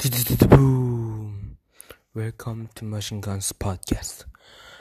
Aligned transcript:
Boom! 0.00 1.58
Welcome 2.14 2.70
to 2.76 2.86
Machine 2.86 3.20
Guns 3.20 3.52
Podcast. 3.52 4.24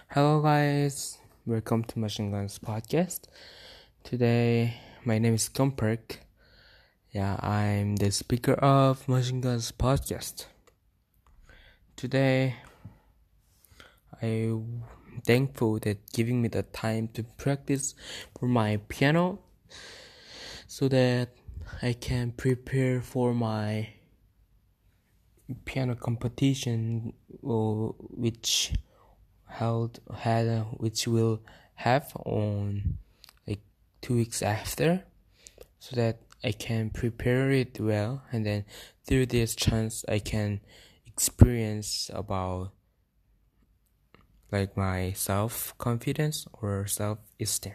Hello, 0.07 0.39
guys. 0.39 1.17
Welcome 1.45 1.83
to 1.83 1.99
Machine 1.99 2.31
Guns 2.31 2.57
Podcast. 2.57 3.27
Today, 4.01 4.75
my 5.03 5.19
name 5.19 5.33
is 5.33 5.49
Gumperk. 5.49 6.19
Yeah, 7.11 7.35
I'm 7.43 7.97
the 7.97 8.11
speaker 8.11 8.53
of 8.53 9.09
Machine 9.09 9.41
Guns 9.41 9.73
Podcast. 9.73 10.45
Today, 11.97 12.55
I'm 14.21 14.83
thankful 15.25 15.79
that 15.79 16.13
giving 16.13 16.41
me 16.41 16.47
the 16.47 16.63
time 16.63 17.09
to 17.15 17.23
practice 17.23 17.93
for 18.39 18.47
my 18.47 18.77
piano 18.87 19.39
so 20.65 20.87
that 20.87 21.35
I 21.81 21.91
can 21.91 22.31
prepare 22.31 23.01
for 23.01 23.33
my 23.33 23.98
piano 25.65 25.95
competition 25.95 27.13
uh, 27.43 27.91
which 28.11 28.73
held 29.47 29.99
had 30.15 30.47
uh, 30.47 30.63
which 30.77 31.07
will 31.07 31.41
have 31.75 32.11
on 32.25 32.97
like 33.47 33.61
two 34.01 34.15
weeks 34.15 34.41
after 34.41 35.03
so 35.79 35.95
that 35.95 36.19
I 36.43 36.51
can 36.51 36.89
prepare 36.89 37.51
it 37.51 37.79
well 37.79 38.23
and 38.31 38.45
then 38.45 38.65
through 39.05 39.27
this 39.27 39.55
chance 39.55 40.05
I 40.07 40.19
can 40.19 40.61
experience 41.05 42.11
about 42.13 42.71
like 44.51 44.75
my 44.77 45.11
self 45.13 45.77
confidence 45.77 46.47
or 46.53 46.87
self 46.87 47.19
esteem 47.39 47.73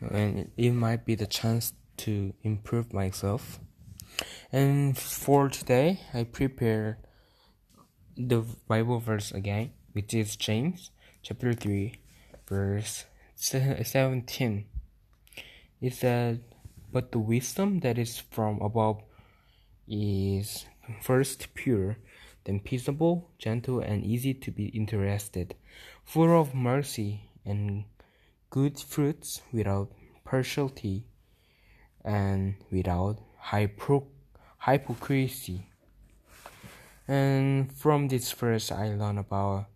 and 0.00 0.50
it 0.56 0.72
might 0.72 1.04
be 1.04 1.14
the 1.14 1.26
chance 1.26 1.72
to 1.98 2.34
improve 2.42 2.92
myself 2.92 3.60
and 4.56 4.96
for 4.96 5.50
today, 5.50 6.00
I 6.14 6.24
prepared 6.24 6.96
the 8.16 8.40
Bible 8.66 9.00
verse 9.00 9.30
again, 9.30 9.72
which 9.92 10.14
is 10.14 10.34
James 10.34 10.92
chapter 11.20 11.52
3, 11.52 11.92
verse 12.48 13.04
17. 13.34 14.64
It 15.82 15.92
said, 15.92 16.40
But 16.90 17.12
the 17.12 17.18
wisdom 17.18 17.80
that 17.80 17.98
is 17.98 18.18
from 18.18 18.62
above 18.62 19.02
is 19.86 20.64
first 21.02 21.52
pure, 21.52 21.98
then 22.44 22.60
peaceable, 22.60 23.28
gentle, 23.36 23.80
and 23.80 24.02
easy 24.06 24.32
to 24.32 24.50
be 24.50 24.68
interested, 24.68 25.54
full 26.02 26.32
of 26.32 26.54
mercy 26.54 27.28
and 27.44 27.84
good 28.48 28.80
fruits 28.80 29.42
without 29.52 29.92
partiality 30.24 31.04
and 32.02 32.54
without 32.70 33.18
hypocrisy 33.52 34.15
hypocrisy. 34.66 35.66
And 37.06 37.72
from 37.72 38.08
this 38.08 38.32
verse, 38.32 38.72
I 38.72 38.88
learn 38.94 39.18
about 39.18 39.66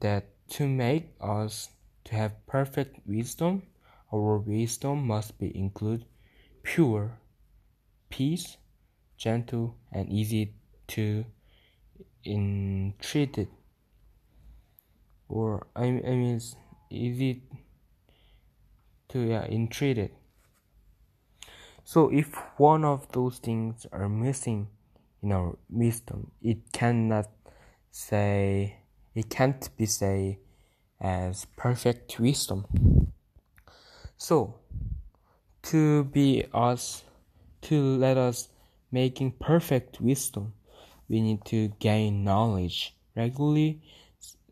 that 0.00 0.30
to 0.50 0.68
make 0.68 1.08
us 1.20 1.68
to 2.04 2.14
have 2.14 2.46
perfect 2.46 3.00
wisdom, 3.06 3.62
our 4.12 4.38
wisdom 4.38 5.06
must 5.06 5.38
be 5.38 5.56
include 5.56 6.04
pure, 6.62 7.18
peace, 8.08 8.56
gentle, 9.16 9.76
and 9.90 10.08
easy 10.08 10.54
to 10.88 11.24
entreated. 12.24 13.48
Or 15.28 15.66
I, 15.74 15.84
I 15.84 16.14
mean, 16.14 16.40
easy 16.90 17.42
to 19.08 19.20
yeah, 19.20 19.44
entreated. 19.44 20.10
So 21.86 22.10
if 22.10 22.34
one 22.56 22.82
of 22.82 23.12
those 23.12 23.38
things 23.38 23.86
are 23.92 24.08
missing 24.08 24.68
in 25.22 25.32
our 25.32 25.56
wisdom, 25.68 26.30
it 26.40 26.72
cannot 26.72 27.28
say 27.90 28.78
it 29.14 29.28
can't 29.28 29.68
be 29.76 29.84
say 29.84 30.38
as 30.98 31.44
perfect 31.56 32.18
wisdom. 32.18 32.64
So 34.16 34.54
to 35.64 36.04
be 36.04 36.46
us 36.54 37.04
to 37.62 37.96
let 37.98 38.16
us 38.16 38.48
making 38.90 39.32
perfect 39.32 40.00
wisdom, 40.00 40.54
we 41.08 41.20
need 41.20 41.44
to 41.46 41.68
gain 41.80 42.24
knowledge 42.24 42.96
regularly 43.14 43.82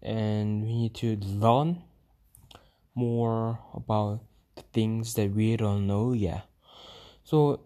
and 0.02 0.62
we 0.62 0.74
need 0.74 0.94
to 0.96 1.16
learn 1.16 1.82
more 2.94 3.58
about 3.72 4.20
the 4.54 4.62
things 4.74 5.14
that 5.14 5.32
we 5.32 5.56
don't 5.56 5.86
know 5.86 6.12
yet. 6.12 6.44
So, 7.24 7.60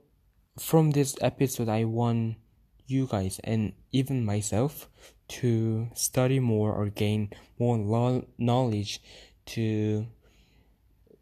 from 0.58 0.90
this 0.90 1.16
episode, 1.20 1.68
I 1.68 1.84
want 1.84 2.36
you 2.86 3.06
guys 3.06 3.40
and 3.42 3.72
even 3.90 4.24
myself 4.24 4.88
to 5.28 5.88
study 5.94 6.38
more 6.38 6.72
or 6.72 6.88
gain 6.88 7.30
more 7.58 7.76
lo- 7.76 8.26
knowledge 8.38 9.00
to 9.46 10.06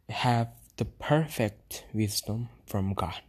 have 0.08 0.48
the 0.76 0.84
perfect 0.84 1.86
wisdom 1.94 2.48
from 2.66 2.92
God. 2.94 3.22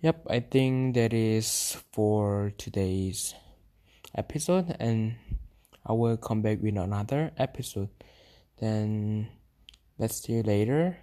Yep, 0.00 0.26
I 0.28 0.40
think 0.40 0.94
that 0.94 1.14
is 1.14 1.78
for 1.92 2.52
today's 2.58 3.34
episode, 4.14 4.76
and 4.78 5.16
I 5.86 5.92
will 5.92 6.16
come 6.16 6.42
back 6.42 6.60
with 6.60 6.76
another 6.76 7.32
episode. 7.38 7.88
Then 8.58 9.28
let's 9.98 10.20
see 10.22 10.34
you 10.34 10.42
later, 10.42 10.98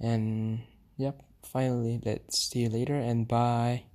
and 0.00 0.62
yep 0.96 1.29
finally, 1.42 2.00
let's 2.04 2.38
see 2.38 2.60
you 2.60 2.68
later 2.68 2.94
and 2.94 3.26
bye. 3.28 3.89